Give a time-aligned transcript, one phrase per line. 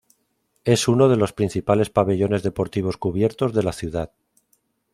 [0.63, 4.11] Es uno de los principales pabellones deportivos cubiertos de la ciudad.